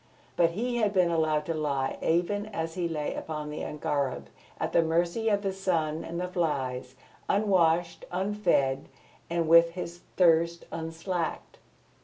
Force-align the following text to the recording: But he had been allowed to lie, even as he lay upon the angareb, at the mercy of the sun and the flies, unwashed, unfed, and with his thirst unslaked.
But 0.35 0.53
he 0.53 0.77
had 0.77 0.93
been 0.93 1.11
allowed 1.11 1.45
to 1.45 1.53
lie, 1.53 1.99
even 2.01 2.47
as 2.47 2.73
he 2.73 2.89
lay 2.89 3.13
upon 3.13 3.51
the 3.51 3.63
angareb, 3.63 4.29
at 4.59 4.73
the 4.73 4.81
mercy 4.81 5.29
of 5.29 5.43
the 5.43 5.53
sun 5.53 6.03
and 6.03 6.19
the 6.19 6.27
flies, 6.27 6.95
unwashed, 7.29 8.05
unfed, 8.11 8.87
and 9.29 9.47
with 9.47 9.73
his 9.73 9.99
thirst 10.17 10.65
unslaked. 10.71 11.59